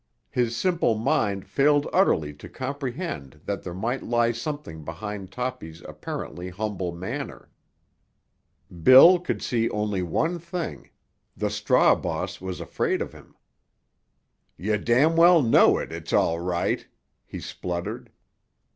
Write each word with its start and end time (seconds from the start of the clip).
His 0.31 0.57
simple 0.57 0.95
mind 0.97 1.45
failed 1.45 1.87
utterly 1.93 2.33
to 2.33 2.49
comprehend 2.49 3.41
that 3.45 3.61
there 3.61 3.75
might 3.75 4.01
lie 4.01 4.31
something 4.31 4.83
behind 4.83 5.31
Toppy's 5.31 5.83
apparently 5.87 6.49
humble 6.49 6.91
manner. 6.91 7.51
Bill 8.81 9.19
could 9.19 9.43
see 9.43 9.69
only 9.69 10.01
one 10.01 10.39
thing—the 10.39 11.49
straw 11.51 11.93
boss 11.93 12.41
was 12.41 12.59
afraid 12.59 12.99
of 12.99 13.13
him. 13.13 13.35
"Yah—— 14.57 14.77
know 15.55 15.77
it, 15.77 15.91
it's 15.91 16.13
all 16.13 16.39
right!" 16.39 16.87
he 17.23 17.39
spluttered. 17.39 18.11